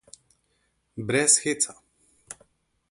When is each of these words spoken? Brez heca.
Brez 1.11 1.37
heca. 1.45 1.77